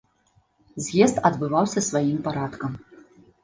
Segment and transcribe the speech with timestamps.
[0.85, 2.71] З'езд адбываўся сваім парадкам.